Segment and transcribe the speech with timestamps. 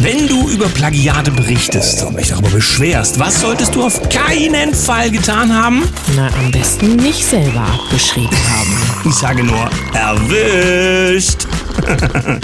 [0.00, 5.10] Wenn du über Plagiate berichtest und dich darüber beschwerst, was solltest du auf keinen Fall
[5.10, 5.82] getan haben?
[6.14, 8.76] Na, am besten nicht selber abgeschrieben haben.
[9.08, 11.48] Ich sage nur, erwischt.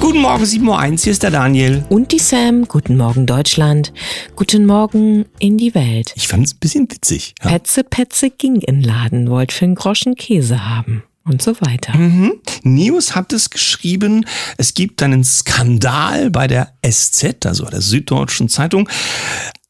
[0.00, 1.84] Guten Morgen, 7.01 Uhr, hier ist der Daniel.
[1.90, 3.92] Und die Sam, guten Morgen Deutschland,
[4.34, 6.14] guten Morgen in die Welt.
[6.16, 7.34] Ich fand es ein bisschen witzig.
[7.42, 7.50] Ja.
[7.50, 11.96] Petze, Petze ging in Laden, wollt für einen Groschen Käse haben und so weiter.
[11.96, 12.40] Mhm.
[12.62, 18.88] News hat es geschrieben, es gibt einen Skandal bei der SZ, also der Süddeutschen Zeitung.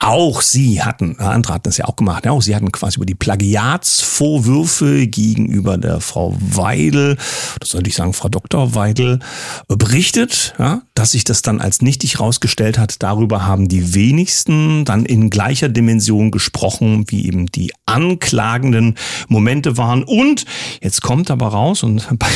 [0.00, 3.06] Auch sie hatten, andere hatten das ja auch gemacht, ja, auch sie hatten quasi über
[3.06, 7.16] die Plagiatsvorwürfe gegenüber der Frau Weidel,
[7.58, 8.76] das sollte ich sagen, Frau Dr.
[8.76, 9.18] Weidel,
[9.66, 13.02] berichtet, ja, dass sich das dann als nichtig rausgestellt hat.
[13.02, 18.94] Darüber haben die wenigsten dann in gleicher Dimension gesprochen, wie eben die anklagenden
[19.26, 20.04] Momente waren.
[20.04, 20.44] Und
[20.80, 22.28] jetzt kommt aber raus, und bei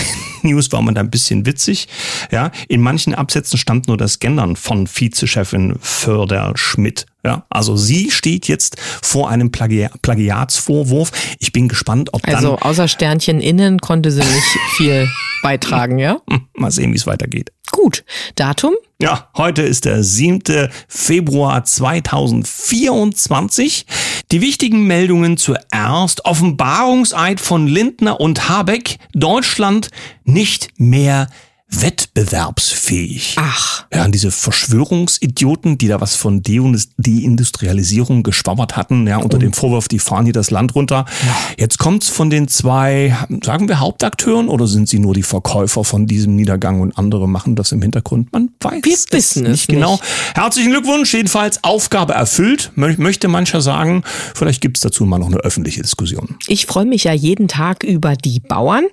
[0.43, 1.87] News war man da ein bisschen witzig,
[2.33, 7.07] ja, in manchen Absätzen stand nur das Gendern von Vizechefin Förder Schmidt.
[7.25, 11.13] Ja, also sie steht jetzt vor einem Plagi Plagiatsvorwurf.
[11.39, 12.35] Ich bin gespannt, ob dann.
[12.35, 15.09] Also außer Sternchen innen konnte sie nicht viel
[15.43, 16.21] beitragen, ja?
[16.55, 17.53] Mal sehen, wie es weitergeht.
[17.71, 18.05] Gut.
[18.35, 18.75] Datum?
[19.01, 20.69] Ja, heute ist der 7.
[20.89, 23.87] Februar 2024.
[24.31, 26.25] Die wichtigen Meldungen zuerst.
[26.25, 28.99] Offenbarungseid von Lindner und Habeck.
[29.15, 29.91] Deutschland
[30.25, 31.29] nicht mehr
[31.73, 33.37] wettbewerbsfähig.
[33.39, 33.85] Ach.
[33.93, 39.41] Ja, diese Verschwörungsidioten, die da was von Deindustrialisierung geschwabbert hatten, ja, unter oh.
[39.41, 41.07] dem Vorwurf, die fahren hier das Land runter.
[41.27, 41.37] Ja.
[41.59, 46.07] Jetzt kommt's von den zwei, sagen wir Hauptakteuren oder sind sie nur die Verkäufer von
[46.07, 48.33] diesem Niedergang und andere machen das im Hintergrund?
[48.33, 49.99] Man weiß wir wissen es nicht genau.
[50.35, 54.03] Herzlichen Glückwunsch, jedenfalls Aufgabe erfüllt, möchte mancher sagen.
[54.35, 56.37] Vielleicht gibt's dazu mal noch eine öffentliche Diskussion.
[56.49, 58.85] Ich freue mich ja jeden Tag über die Bauern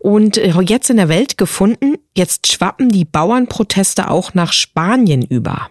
[0.00, 5.68] und äh, jetzt in der Welt gefunden, Jetzt schwappen die Bauernproteste auch nach Spanien über.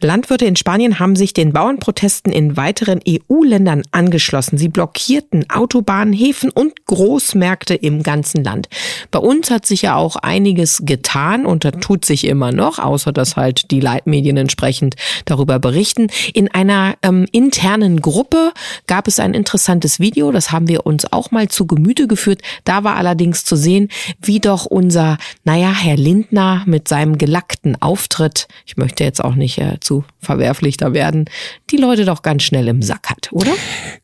[0.00, 4.58] Landwirte in Spanien haben sich den Bauernprotesten in weiteren EU-Ländern angeschlossen.
[4.58, 8.68] Sie blockierten Autobahnen, Häfen und Großmärkte im ganzen Land.
[9.10, 13.12] Bei uns hat sich ja auch einiges getan und da tut sich immer noch, außer
[13.12, 16.08] dass halt die Leitmedien entsprechend darüber berichten.
[16.32, 18.52] In einer ähm, internen Gruppe
[18.86, 22.42] gab es ein interessantes Video, das haben wir uns auch mal zu Gemüte geführt.
[22.64, 23.88] Da war allerdings zu sehen,
[24.20, 29.53] wie doch unser, naja, Herr Lindner mit seinem gelackten Auftritt, ich möchte jetzt auch nicht
[29.58, 31.26] äh, zu verwerflich da werden,
[31.70, 33.52] die Leute doch ganz schnell im Sack hat, oder?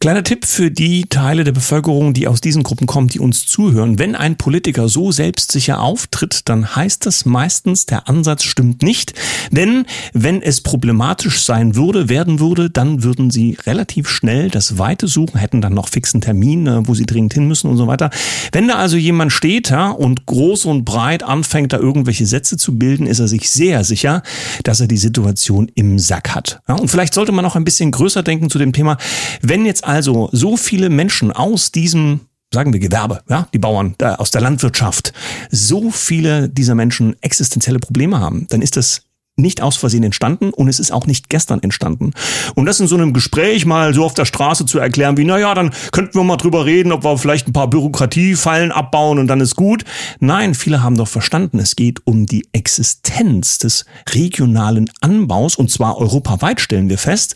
[0.01, 3.99] Kleiner Tipp für die Teile der Bevölkerung, die aus diesen Gruppen kommen, die uns zuhören.
[3.99, 9.15] Wenn ein Politiker so selbstsicher auftritt, dann heißt das meistens, der Ansatz stimmt nicht.
[9.51, 15.09] Denn wenn es problematisch sein würde, werden würde, dann würden sie relativ schnell das Weite
[15.09, 18.11] suchen, hätten dann noch fixen Termin, äh, wo sie dringend hin müssen und so weiter.
[18.53, 22.79] Wenn da also jemand steht ja, und groß und breit anfängt, da irgendwelche Sätze zu
[22.79, 24.23] bilden, ist er sich sehr sicher,
[24.65, 26.61] dass er die Situation Information im Sack hat.
[26.69, 28.99] Ja, und vielleicht sollte man auch ein bisschen größer denken zu dem Thema,
[29.41, 32.21] wenn jetzt also so viele Menschen aus diesem
[32.53, 35.13] sagen wir Gewerbe, ja, die Bauern da aus der Landwirtschaft,
[35.53, 39.03] so viele dieser Menschen existenzielle Probleme haben, dann ist das
[39.41, 42.13] nicht aus Versehen entstanden und es ist auch nicht gestern entstanden.
[42.55, 45.55] Und das in so einem Gespräch mal so auf der Straße zu erklären, wie, naja,
[45.55, 49.41] dann könnten wir mal drüber reden, ob wir vielleicht ein paar Bürokratiefallen abbauen und dann
[49.41, 49.85] ist gut.
[50.19, 55.99] Nein, viele haben doch verstanden, es geht um die Existenz des regionalen Anbaus und zwar
[55.99, 57.35] europaweit stellen wir fest.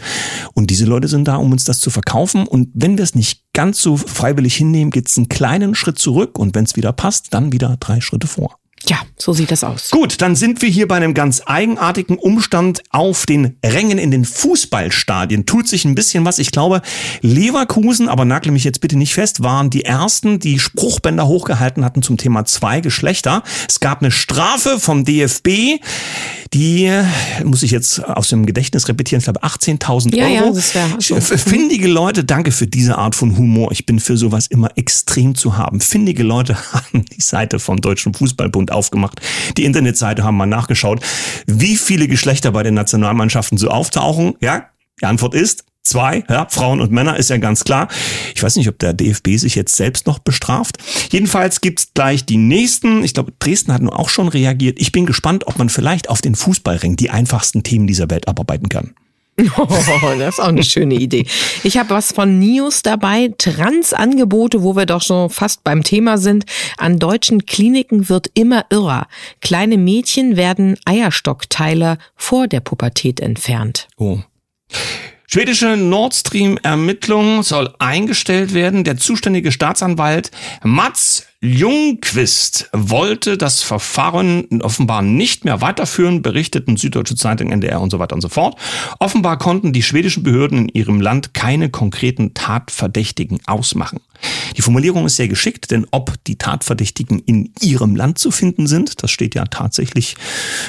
[0.55, 2.47] Und diese Leute sind da, um uns das zu verkaufen.
[2.47, 6.39] Und wenn wir es nicht ganz so freiwillig hinnehmen, geht es einen kleinen Schritt zurück
[6.39, 8.59] und wenn es wieder passt, dann wieder drei Schritte vor.
[8.89, 9.91] Ja, so sieht das aus.
[9.91, 14.25] Gut, dann sind wir hier bei einem ganz eigenartigen Umstand auf den Rängen in den
[14.25, 15.47] Fußballstadien.
[15.47, 16.39] Tut sich ein bisschen was.
[16.39, 16.83] Ich glaube,
[17.23, 22.03] Leverkusen, aber nagle mich jetzt bitte nicht fest, waren die ersten, die Spruchbänder hochgehalten hatten
[22.03, 23.43] zum Thema zwei Geschlechter.
[23.69, 25.81] Es gab eine Strafe vom DFB,
[26.53, 26.91] die
[27.43, 30.49] muss ich jetzt aus dem Gedächtnis repetieren, ich glaube 18.000 ja, Euro.
[30.49, 31.39] Ja, das wäre.
[31.39, 33.73] Findige Leute, danke für diese Art von Humor.
[33.73, 35.81] Ich bin für sowas immer extrem zu haben.
[35.81, 39.21] Findige Leute haben die Seite vom Deutschen Fußballbund aufgemacht.
[39.57, 41.01] Die Internetseite haben mal nachgeschaut,
[41.47, 44.35] wie viele Geschlechter bei den Nationalmannschaften so auftauchen.
[44.41, 44.69] Ja,
[45.01, 47.89] die Antwort ist zwei, ja, Frauen und Männer ist ja ganz klar.
[48.35, 50.79] Ich weiß nicht, ob der DFB sich jetzt selbst noch bestraft.
[51.11, 53.05] Jedenfalls gibt's gleich die nächsten.
[53.05, 54.81] Ich glaube, Dresden hat nun auch schon reagiert.
[54.81, 58.69] Ich bin gespannt, ob man vielleicht auf den Fußballring die einfachsten Themen dieser Welt abarbeiten
[58.69, 58.95] kann.
[59.57, 59.67] Oh,
[60.19, 61.27] das ist auch eine schöne Idee.
[61.65, 63.33] Ich habe was von Nius dabei.
[63.37, 66.45] Transangebote, wo wir doch schon fast beim Thema sind.
[66.77, 69.09] An deutschen Kliniken wird immer irrer.
[69.41, 73.89] Kleine Mädchen werden Eierstockteile vor der Pubertät entfernt.
[73.97, 74.21] Oh.
[75.27, 78.85] Schwedische Nord Stream Ermittlung soll eingestellt werden.
[78.85, 80.31] Der zuständige Staatsanwalt
[80.63, 87.99] Mats Ljungquist wollte das Verfahren offenbar nicht mehr weiterführen, berichteten Süddeutsche Zeitung, NDR und so
[87.99, 88.57] weiter und so fort.
[88.99, 94.01] Offenbar konnten die schwedischen Behörden in ihrem Land keine konkreten Tatverdächtigen ausmachen.
[94.57, 99.03] Die Formulierung ist sehr geschickt, denn ob die Tatverdächtigen in ihrem Land zu finden sind,
[99.03, 100.17] das steht ja tatsächlich,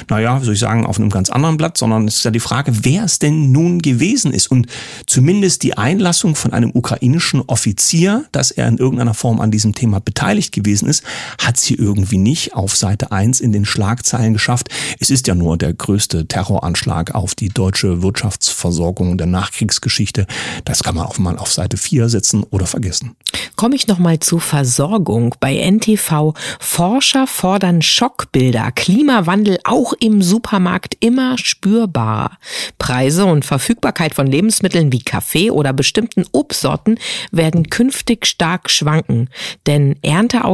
[0.10, 2.42] naja, wie soll ich sagen, auf einem ganz anderen Blatt, sondern es ist ja die
[2.42, 4.52] Frage, wer es denn nun gewesen ist.
[4.52, 4.68] Und
[5.06, 10.02] zumindest die Einlassung von einem ukrainischen Offizier, dass er in irgendeiner Form an diesem Thema
[10.02, 11.04] beteiligt gewesen ist,
[11.38, 14.70] hat sie irgendwie nicht auf Seite 1 in den Schlagzeilen geschafft.
[15.00, 20.28] Es ist ja nur der größte Terroranschlag auf die deutsche Wirtschaftsversorgung der Nachkriegsgeschichte.
[20.66, 23.16] Das kann man auch mal auf Seite 4 setzen oder vergessen.
[23.56, 25.36] Komme ich nochmal zur Versorgung.
[25.40, 28.72] Bei NTV Forscher fordern Schockbilder.
[28.72, 32.32] Klimawandel auch im Supermarkt immer spürbarer.
[32.78, 37.00] Preise und Verfügbarkeit von Lebensmitteln wie Kaffee oder bestimmten Obstsorten
[37.32, 39.30] werden künftig stark schwanken,
[39.68, 39.96] denn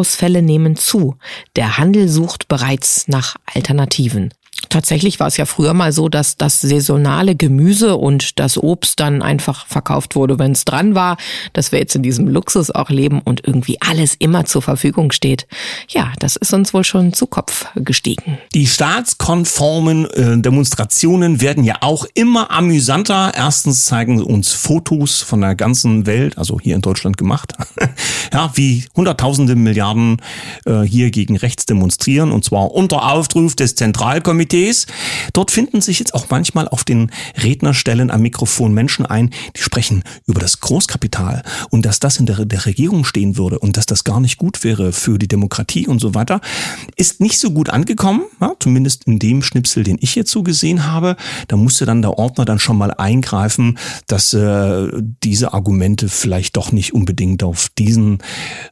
[0.01, 1.17] Ernteausfälle nehmen zu.
[1.55, 4.33] Der Handel sucht bereits nach Alternativen.
[4.71, 9.21] Tatsächlich war es ja früher mal so, dass das saisonale Gemüse und das Obst dann
[9.21, 11.17] einfach verkauft wurde, wenn es dran war,
[11.51, 15.45] dass wir jetzt in diesem Luxus auch leben und irgendwie alles immer zur Verfügung steht.
[15.89, 18.37] Ja, das ist uns wohl schon zu Kopf gestiegen.
[18.53, 23.33] Die staatskonformen äh, Demonstrationen werden ja auch immer amüsanter.
[23.35, 27.55] Erstens zeigen uns Fotos von der ganzen Welt, also hier in Deutschland gemacht,
[28.33, 30.21] ja, wie Hunderttausende Milliarden
[30.65, 34.85] äh, hier gegen rechts demonstrieren und zwar unter Aufruf des Zentralkomitees Komitees.
[35.33, 37.11] Dort finden sich jetzt auch manchmal auf den
[37.41, 42.45] Rednerstellen am Mikrofon Menschen ein, die sprechen über das Großkapital und dass das in der,
[42.45, 45.99] der Regierung stehen würde und dass das gar nicht gut wäre für die Demokratie und
[45.99, 46.41] so weiter.
[46.95, 50.85] Ist nicht so gut angekommen, ja, zumindest in dem Schnipsel, den ich jetzt so gesehen
[50.85, 51.15] habe.
[51.47, 54.87] Da musste dann der Ordner dann schon mal eingreifen, dass äh,
[55.23, 58.19] diese Argumente vielleicht doch nicht unbedingt auf diesen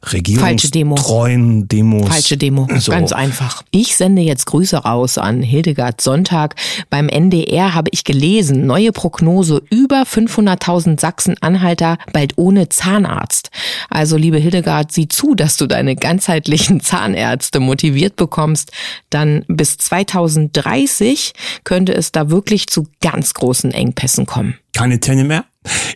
[0.04, 1.80] regierungstreuen Demo.
[1.80, 2.08] Demos.
[2.08, 2.92] Falsche Demo, so.
[2.92, 3.62] ganz einfach.
[3.70, 6.56] Ich sende jetzt Grüße raus an Hilde Hildegard Sonntag.
[6.90, 13.50] Beim NDR habe ich gelesen, neue Prognose, über 500.000 Sachsen-Anhalter bald ohne Zahnarzt.
[13.88, 18.72] Also liebe Hildegard, sieh zu, dass du deine ganzheitlichen Zahnärzte motiviert bekommst.
[19.08, 21.32] Dann bis 2030
[21.64, 24.58] könnte es da wirklich zu ganz großen Engpässen kommen.
[24.74, 25.46] Keine Tenne mehr?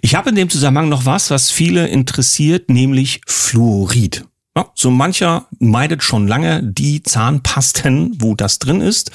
[0.00, 4.24] Ich habe in dem Zusammenhang noch was, was viele interessiert, nämlich Fluorid.
[4.56, 9.10] Ja, so mancher meidet schon lange die Zahnpasten, wo das drin ist.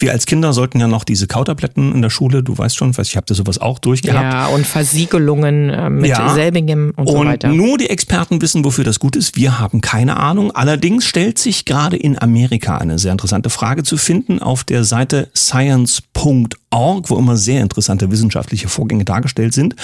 [0.00, 3.16] Wir als Kinder sollten ja noch diese Kautabletten in der Schule, du weißt schon, ich
[3.16, 4.32] habe da sowas auch durchgehabt.
[4.32, 6.34] Ja, und Versiegelungen äh, mit ja.
[6.34, 7.50] selbigem und, und so weiter.
[7.50, 9.36] Und nur die Experten wissen, wofür das gut ist.
[9.36, 10.50] Wir haben keine Ahnung.
[10.50, 15.30] Allerdings stellt sich gerade in Amerika eine sehr interessante Frage zu finden auf der Seite
[15.36, 19.76] science.org, wo immer sehr interessante wissenschaftliche Vorgänge dargestellt sind.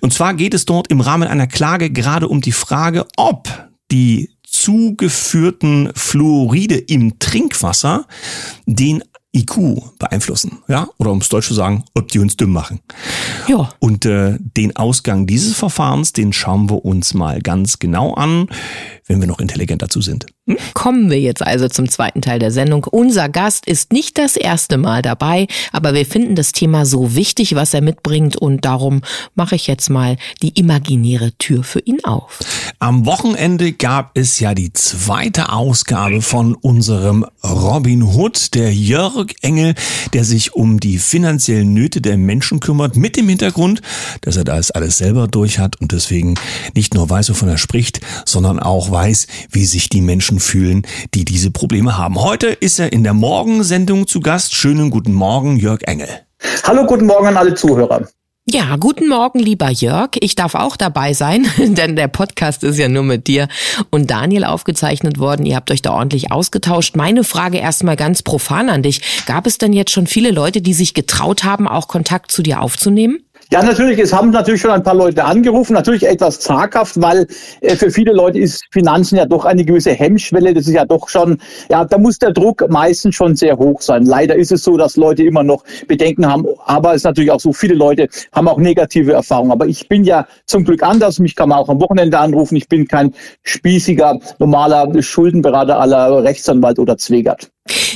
[0.00, 3.48] Und zwar geht es dort im Rahmen einer Klage gerade um die Frage, ob
[3.90, 8.06] die zugeführten Fluoride im Trinkwasser
[8.66, 9.02] den
[9.34, 12.80] IQ beeinflussen, ja, oder um es deutsch zu sagen, ob die uns dumm machen.
[13.48, 13.68] Ja.
[13.80, 18.46] Und äh, den Ausgang dieses Verfahrens, den schauen wir uns mal ganz genau an
[19.06, 20.26] wenn wir noch intelligent dazu sind.
[20.46, 20.56] Hm?
[20.74, 22.84] Kommen wir jetzt also zum zweiten Teil der Sendung.
[22.84, 27.54] Unser Gast ist nicht das erste Mal dabei, aber wir finden das Thema so wichtig,
[27.54, 29.02] was er mitbringt und darum
[29.34, 32.40] mache ich jetzt mal die imaginäre Tür für ihn auf.
[32.78, 39.74] Am Wochenende gab es ja die zweite Ausgabe von unserem Robin Hood, der Jörg Engel,
[40.12, 43.82] der sich um die finanziellen Nöte der Menschen kümmert, mit dem Hintergrund,
[44.22, 46.34] dass er das alles selber durch hat und deswegen
[46.74, 51.26] nicht nur weiß, wovon er spricht, sondern auch weiß, wie sich die Menschen fühlen, die
[51.26, 52.22] diese Probleme haben.
[52.22, 54.54] Heute ist er in der Morgensendung zu Gast.
[54.54, 56.08] Schönen guten Morgen, Jörg Engel.
[56.62, 58.06] Hallo, guten Morgen an alle Zuhörer.
[58.46, 60.10] Ja, guten Morgen, lieber Jörg.
[60.20, 63.48] Ich darf auch dabei sein, denn der Podcast ist ja nur mit dir
[63.90, 65.46] und Daniel aufgezeichnet worden.
[65.46, 66.94] Ihr habt euch da ordentlich ausgetauscht.
[66.94, 69.00] Meine Frage erstmal ganz profan an dich.
[69.26, 72.60] Gab es denn jetzt schon viele Leute, die sich getraut haben, auch Kontakt zu dir
[72.60, 73.20] aufzunehmen?
[73.54, 77.28] Ja, natürlich, es haben natürlich schon ein paar Leute angerufen, natürlich etwas zaghaft, weil
[77.60, 80.52] äh, für viele Leute ist Finanzen ja doch eine gewisse Hemmschwelle.
[80.52, 81.38] Das ist ja doch schon,
[81.70, 84.06] ja, da muss der Druck meistens schon sehr hoch sein.
[84.06, 87.38] Leider ist es so, dass Leute immer noch Bedenken haben, aber es ist natürlich auch
[87.38, 89.52] so, viele Leute haben auch negative Erfahrungen.
[89.52, 92.56] Aber ich bin ja zum Glück anders, mich kann man auch am Wochenende anrufen.
[92.56, 97.53] Ich bin kein spießiger, normaler Schuldenberater aller Rechtsanwalt oder Zwegert.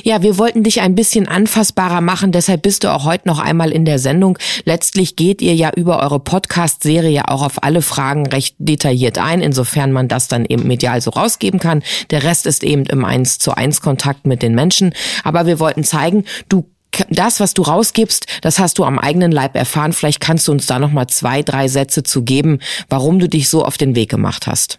[0.08, 3.70] Ja, wir wollten dich ein bisschen anfassbarer machen, deshalb bist du auch heute noch einmal
[3.70, 4.38] in der Sendung.
[4.64, 9.92] Letztlich geht ihr ja über eure Podcast-Serie auch auf alle Fragen recht detailliert ein, insofern
[9.92, 11.82] man das dann eben medial so rausgeben kann.
[12.10, 14.94] Der Rest ist eben im Eins zu eins Kontakt mit den Menschen.
[15.24, 16.70] Aber wir wollten zeigen, du
[17.10, 19.92] das, was du rausgibst, das hast du am eigenen Leib erfahren.
[19.92, 23.50] Vielleicht kannst du uns da noch mal zwei, drei Sätze zu geben, warum du dich
[23.50, 24.78] so auf den Weg gemacht hast.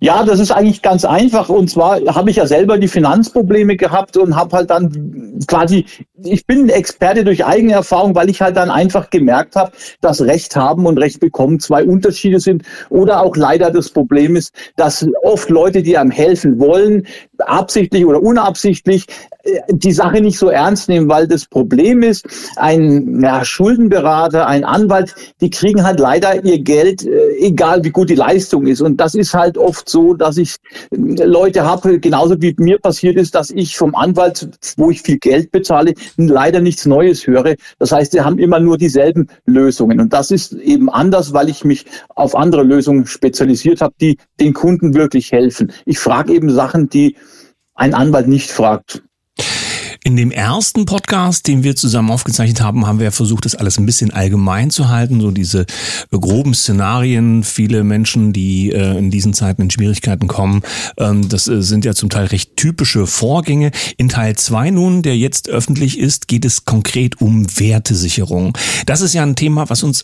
[0.00, 1.48] Ja, das ist eigentlich ganz einfach.
[1.48, 5.86] Und zwar habe ich ja selber die Finanzprobleme gehabt und habe halt dann quasi,
[6.22, 10.56] ich bin Experte durch eigene Erfahrung, weil ich halt dann einfach gemerkt habe, dass Recht
[10.56, 12.64] haben und Recht bekommen zwei Unterschiede sind.
[12.90, 17.06] Oder auch leider das Problem ist, dass oft Leute, die einem helfen wollen,
[17.38, 19.06] absichtlich oder unabsichtlich
[19.68, 25.14] die Sache nicht so ernst nehmen, weil das Problem ist, ein ja, Schuldenberater, ein Anwalt,
[25.40, 28.80] die kriegen halt leider ihr Geld, äh, egal wie gut die Leistung ist.
[28.80, 30.56] Und das ist halt oft so, dass ich
[30.90, 35.18] äh, Leute habe, genauso wie mir passiert ist, dass ich vom Anwalt, wo ich viel
[35.18, 37.54] Geld bezahle, leider nichts Neues höre.
[37.78, 40.00] Das heißt, sie haben immer nur dieselben Lösungen.
[40.00, 41.84] Und das ist eben anders, weil ich mich
[42.14, 45.72] auf andere Lösungen spezialisiert habe, die den Kunden wirklich helfen.
[45.84, 47.16] Ich frage eben Sachen, die
[47.74, 49.02] ein Anwalt nicht fragt.
[50.06, 53.86] In dem ersten Podcast, den wir zusammen aufgezeichnet haben, haben wir versucht, das alles ein
[53.86, 57.42] bisschen allgemein zu halten, so diese äh, groben Szenarien.
[57.42, 60.60] Viele Menschen, die äh, in diesen Zeiten in Schwierigkeiten kommen,
[60.98, 63.70] ähm, das äh, sind ja zum Teil recht typische Vorgänge.
[63.96, 68.58] In Teil zwei nun, der jetzt öffentlich ist, geht es konkret um Wertesicherung.
[68.84, 70.02] Das ist ja ein Thema, was uns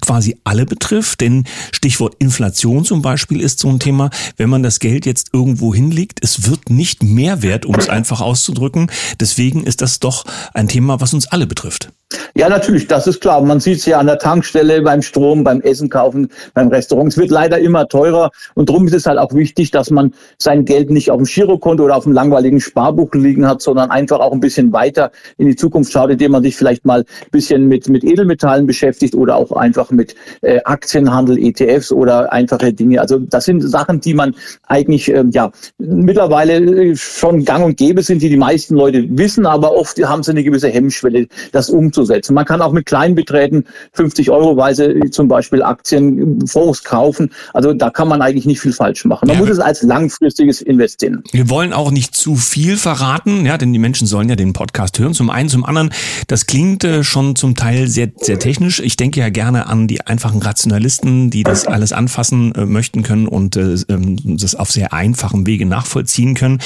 [0.00, 4.80] quasi alle betrifft, denn Stichwort Inflation zum Beispiel ist so ein Thema, wenn man das
[4.80, 8.90] Geld jetzt irgendwo hinlegt, es wird nicht mehr wert, um es einfach auszudrücken.
[9.20, 10.24] Deswegen ist das doch
[10.54, 11.90] ein Thema, was uns alle betrifft.
[12.36, 13.40] Ja, natürlich, das ist klar.
[13.40, 17.10] Man sieht es ja an der Tankstelle, beim Strom, beim Essen kaufen, beim Restaurant.
[17.10, 20.64] Es wird leider immer teurer und darum ist es halt auch wichtig, dass man sein
[20.66, 24.32] Geld nicht auf dem Girokonto oder auf dem langweiligen Sparbuch liegen hat, sondern einfach auch
[24.32, 27.88] ein bisschen weiter in die Zukunft schaut, indem man sich vielleicht mal ein bisschen mit,
[27.88, 33.00] mit Edelmetallen beschäftigt oder auch einfach mit äh, Aktienhandel, ETFs oder einfache Dinge.
[33.00, 34.34] Also das sind Sachen, die man
[34.66, 39.46] eigentlich äh, ja mittlerweile äh, schon gang und gäbe sind, die die meisten Leute wissen,
[39.46, 42.34] aber oft haben sie eine gewisse Hemmschwelle, das umzusetzen umzusetzen.
[42.34, 47.30] Man kann auch mit kleinen Beträgen 50 Euro weise zum Beispiel Aktien Fonds kaufen.
[47.52, 49.26] Also da kann man eigentlich nicht viel falsch machen.
[49.28, 51.22] Man ja, muss es als langfristiges investieren.
[51.32, 54.98] Wir wollen auch nicht zu viel verraten, ja, denn die Menschen sollen ja den Podcast
[54.98, 55.14] hören.
[55.14, 55.90] Zum einen, zum anderen,
[56.26, 58.80] das klingt äh, schon zum Teil sehr, sehr technisch.
[58.80, 63.26] Ich denke ja gerne an die einfachen Rationalisten, die das alles anfassen äh, möchten können
[63.26, 66.58] und äh, ähm, das auf sehr einfachem Wege nachvollziehen können.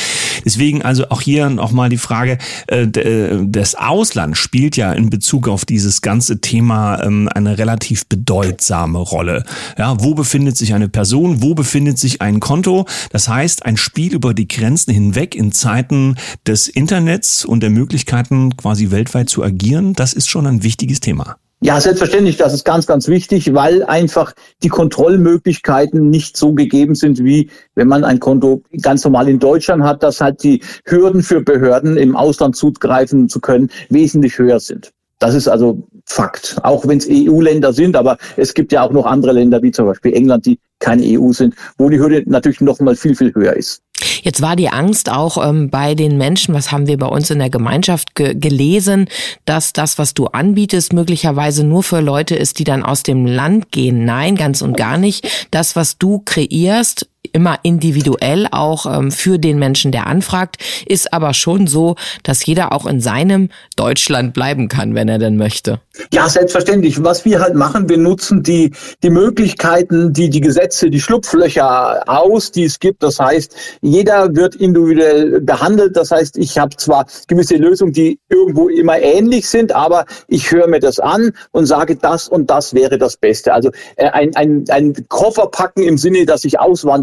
[0.44, 5.19] Deswegen also auch hier nochmal die Frage, äh, äh, das Ausland spielt ja in Bezug
[5.48, 9.44] auf dieses ganze Thema ähm, eine relativ bedeutsame Rolle.
[9.78, 11.42] Ja, wo befindet sich eine Person?
[11.42, 12.86] Wo befindet sich ein Konto?
[13.10, 18.56] Das heißt, ein Spiel über die Grenzen hinweg in Zeiten des Internets und der Möglichkeiten,
[18.56, 21.36] quasi weltweit zu agieren, das ist schon ein wichtiges Thema.
[21.62, 27.22] Ja, selbstverständlich, das ist ganz, ganz wichtig, weil einfach die Kontrollmöglichkeiten nicht so gegeben sind,
[27.22, 31.42] wie wenn man ein Konto ganz normal in Deutschland hat, dass halt die Hürden für
[31.42, 34.90] Behörden im Ausland zugreifen zu können wesentlich höher sind.
[35.20, 39.06] Das ist also Fakt, auch wenn es EU-Länder sind, aber es gibt ja auch noch
[39.06, 42.80] andere Länder, wie zum Beispiel England, die keine EU sind, wo die Hürde natürlich noch
[42.80, 43.82] mal viel, viel höher ist.
[44.22, 47.38] Jetzt war die Angst auch ähm, bei den Menschen, was haben wir bei uns in
[47.38, 49.08] der Gemeinschaft ge gelesen,
[49.44, 53.72] dass das, was du anbietest, möglicherweise nur für Leute ist, die dann aus dem Land
[53.72, 54.06] gehen.
[54.06, 55.48] Nein, ganz und gar nicht.
[55.50, 61.34] Das, was du kreierst, immer individuell auch ähm, für den Menschen, der anfragt, ist aber
[61.34, 65.80] schon so, dass jeder auch in seinem Deutschland bleiben kann, wenn er denn möchte.
[66.12, 67.02] Ja, selbstverständlich.
[67.02, 68.72] Was wir halt machen, wir nutzen die,
[69.02, 73.02] die Möglichkeiten, die die Gesetze, die Schlupflöcher aus, die es gibt.
[73.02, 75.96] Das heißt, jeder wird individuell behandelt.
[75.96, 80.68] Das heißt, ich habe zwar gewisse Lösungen, die irgendwo immer ähnlich sind, aber ich höre
[80.68, 83.52] mir das an und sage, das und das wäre das Beste.
[83.52, 86.58] Also äh, ein, ein, ein Koffer packen im Sinne, dass ich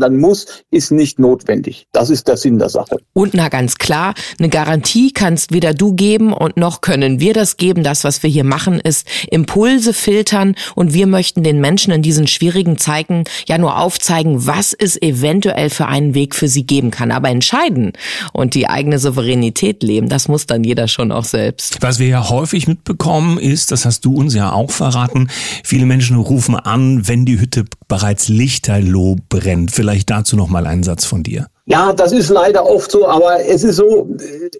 [0.08, 1.88] auswandern muss, ist nicht notwendig.
[1.92, 2.98] Das ist der Sinn der Sache.
[3.14, 7.58] Und na ganz klar, eine Garantie kannst weder du geben und noch können wir das
[7.58, 7.84] geben.
[7.84, 12.28] Das, was wir hier machen, ist Impulse filtern und wir möchten den Menschen in diesen
[12.28, 17.12] schwierigen Zeiten ja nur aufzeigen, was es eventuell für einen Weg für sie geben kann.
[17.12, 17.94] Aber entscheiden
[18.34, 21.78] und die eigene Souveränität leben, das muss dann jeder schon auch selbst.
[21.82, 25.30] Was wir ja häufig mitbekommen ist, das hast du uns ja auch verraten,
[25.64, 29.72] viele Menschen rufen an, wenn die Hütte bereits lichterloh brennt.
[29.72, 31.48] Vielleicht dazu noch mal einen Satz von dir.
[31.70, 34.08] Ja, das ist leider oft so, aber es ist so,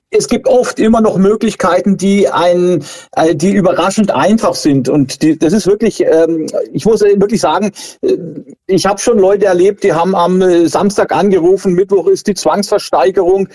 [0.10, 2.84] es gibt oft immer noch Möglichkeiten, die ein,
[3.16, 4.90] äh, die überraschend einfach sind.
[4.90, 7.72] Und die, das ist wirklich, ähm, ich muss wirklich sagen,
[8.02, 8.18] äh,
[8.66, 13.48] ich habe schon Leute erlebt, die haben am äh, Samstag angerufen, Mittwoch ist die Zwangsversteigerung.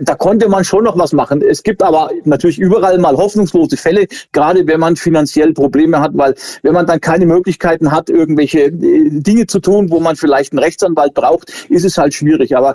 [0.00, 1.40] Da konnte man schon noch was machen.
[1.40, 6.34] Es gibt aber natürlich überall mal hoffnungslose Fälle, gerade wenn man finanziell Probleme hat, weil
[6.62, 11.14] wenn man dann keine Möglichkeiten hat, irgendwelche Dinge zu tun, wo man vielleicht einen Rechtsanwalt
[11.14, 12.56] braucht, ist es halt schwierig.
[12.56, 12.74] Aber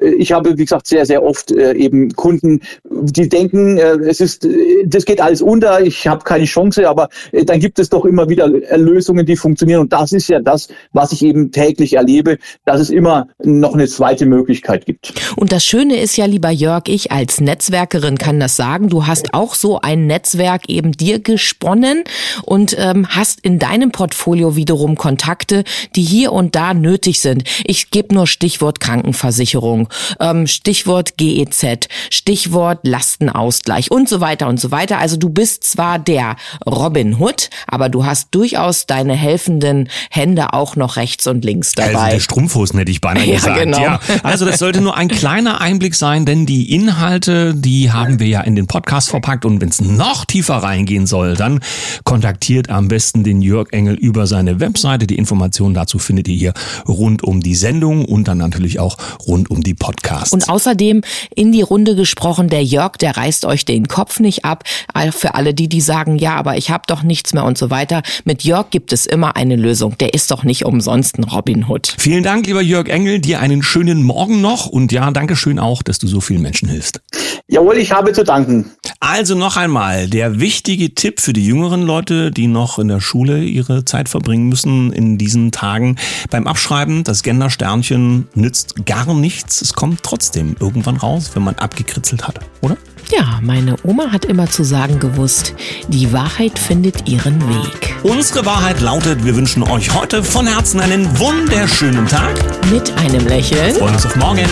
[0.00, 4.46] ich habe, wie gesagt, sehr, sehr oft äh, eben Kunden, die denken, äh, es ist,
[4.86, 8.28] das geht alles unter, ich habe keine Chance, aber äh, dann gibt es doch immer
[8.28, 9.80] wieder Lösungen, die funktionieren.
[9.80, 13.86] Und das ist ja das, was ich eben täglich erlebe, dass es immer noch eine
[13.86, 15.12] zweite Möglichkeit gibt.
[15.36, 19.34] Und das Schöne ist ja, lieber Jörg, ich als Netzwerkerin kann das sagen, du hast
[19.34, 22.04] auch so ein Netzwerk eben dir gesponnen
[22.44, 25.64] und ähm, hast in deinem Portfolio wiederum Kontakte,
[25.94, 27.44] die hier und da nötig sind.
[27.64, 29.88] Ich gebe nur Stichwort Krankenversicherung,
[30.18, 34.98] ähm, Stichwort GEZ, Stichwort Lastenausgleich und so weiter und so weiter.
[34.98, 40.76] Also du bist zwar der Robin Hood, aber du hast durchaus deine helfenden Hände auch
[40.76, 41.94] noch rechts und links dabei.
[41.94, 43.60] Also der Strumpfhosen hätte ich beinahe Ja, gesagt.
[43.60, 43.80] genau.
[43.80, 48.26] Ja, also das sollte nur ein kleiner Einblick sein, denn die Inhalte, die haben wir
[48.26, 51.60] ja in den Podcast verpackt und wenn es noch tiefer reingehen soll, dann
[52.04, 55.06] kontaktiert am besten den Jörg Engel über seine Webseite.
[55.06, 56.54] Die Informationen dazu findet ihr hier
[56.88, 60.32] rund um die Sendung und dann natürlich auch rund um die Podcasts.
[60.32, 61.02] Und außerdem
[61.34, 64.62] in die Runde gesprochen, der Jörg, der reißt euch den Kopf nicht ab.
[65.10, 68.02] Für alle die, die sagen, ja, aber ich habe doch nichts mehr und so weiter.
[68.24, 69.98] Mit Jörg gibt es immer eine Lösung.
[69.98, 71.96] Der ist doch nicht umsonst ein Robin Hood.
[71.98, 75.82] Vielen Dank, lieber Jörg Engel, dir einen schönen Morgen noch und ja, danke schön auch,
[75.82, 77.00] dass du so vielen Menschen hilfst.
[77.48, 78.70] Jawohl, ich habe zu danken.
[79.00, 83.42] Also noch einmal, der wichtige Tipp für die jüngeren Leute, die noch in der Schule
[83.42, 85.96] ihre Zeit verbringen müssen in diesen Tagen.
[86.30, 89.69] Beim Abschreiben, das Gendersternchen nützt gar nichts.
[89.70, 92.76] Es kommt trotzdem irgendwann raus, wenn man abgekritzelt hat, oder?
[93.08, 95.54] Ja, meine Oma hat immer zu sagen gewusst,
[95.86, 97.94] die Wahrheit findet ihren Weg.
[98.02, 102.34] Unsere Wahrheit lautet, wir wünschen euch heute von Herzen einen wunderschönen Tag.
[102.72, 103.76] Mit einem Lächeln.
[103.76, 104.48] Freuen uns auf morgen.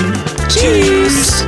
[0.46, 1.44] Tschüss.